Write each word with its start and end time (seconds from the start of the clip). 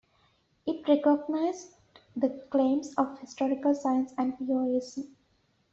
It 0.65 0.87
recognised 0.87 1.73
the 2.15 2.29
claims 2.49 2.91
of 2.95 3.19
historical 3.19 3.75
science 3.75 4.11
and 4.17 4.35
pure 4.35 4.63
reason. 4.65 5.15